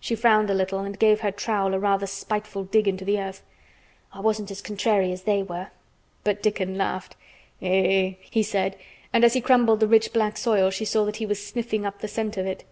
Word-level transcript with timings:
She 0.00 0.16
frowned 0.16 0.50
a 0.50 0.52
little 0.54 0.80
and 0.80 0.98
gave 0.98 1.20
her 1.20 1.30
trowel 1.30 1.74
a 1.74 1.78
rather 1.78 2.04
spiteful 2.08 2.64
dig 2.64 2.88
into 2.88 3.04
the 3.04 3.20
earth. 3.20 3.44
"I 4.12 4.18
wasn't 4.18 4.50
as 4.50 4.60
contrary 4.62 5.12
as 5.12 5.22
they 5.22 5.44
were." 5.44 5.68
But 6.24 6.42
Dickon 6.42 6.76
laughed. 6.76 7.14
"Eh!" 7.62 8.14
he 8.20 8.42
said, 8.42 8.74
and 9.12 9.22
as 9.22 9.34
he 9.34 9.40
crumbled 9.40 9.78
the 9.78 9.86
rich 9.86 10.12
black 10.12 10.36
soil 10.36 10.70
she 10.72 10.84
saw 10.84 11.06
he 11.06 11.24
was 11.24 11.46
sniffing 11.46 11.86
up 11.86 12.00
the 12.00 12.08
scent 12.08 12.36
of 12.36 12.46
it. 12.46 12.64